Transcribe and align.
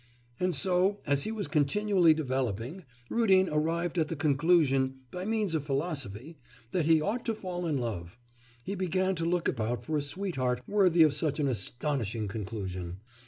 'And 0.39 0.55
so, 0.55 0.97
as 1.05 1.25
he 1.25 1.31
was 1.31 1.47
continually 1.47 2.15
developing, 2.15 2.85
Rudin 3.11 3.47
arrived 3.49 3.99
at 3.99 4.07
the 4.07 4.15
conclusion, 4.15 5.01
by 5.11 5.25
means 5.25 5.53
of 5.53 5.63
philosophy, 5.63 6.39
that 6.71 6.87
he 6.87 6.99
ought 6.99 7.23
to 7.25 7.35
fall 7.35 7.67
in 7.67 7.77
love. 7.77 8.17
He 8.63 8.73
began 8.73 9.13
to 9.17 9.25
look 9.25 9.47
about 9.47 9.85
for 9.85 9.97
a 9.97 10.01
sweetheart 10.01 10.63
worthy 10.67 11.03
of 11.03 11.13
such 11.13 11.39
an 11.39 11.47
astonishing 11.47 12.27
conclusion. 12.27 12.97